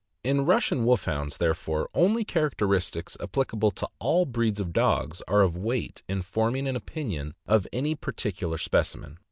In 0.23 0.47
Russian 0.47 0.83
Wolfhounds, 0.83 1.37
therefore, 1.37 1.87
only 1.93 2.25
charac 2.25 2.55
teristics 2.55 3.15
applicable 3.21 3.69
to 3.69 3.87
all 3.99 4.25
breeds 4.25 4.59
of 4.59 4.73
dogs 4.73 5.21
are 5.27 5.41
of 5.43 5.55
weight 5.55 6.01
in 6.07 6.23
forming 6.23 6.67
an 6.67 6.75
opinion 6.75 7.35
of 7.45 7.67
any 7.71 7.93
particular 7.93 8.57
specimen. 8.57 9.19